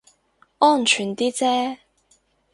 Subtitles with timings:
[0.57, 1.77] 安全啲啫